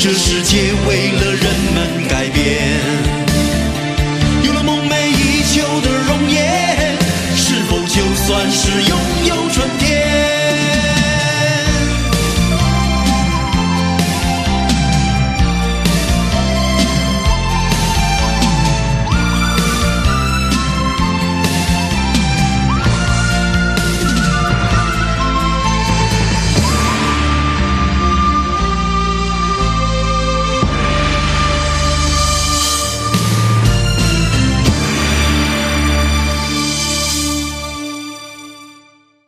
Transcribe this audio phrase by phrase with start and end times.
[0.00, 1.37] 这世界为了。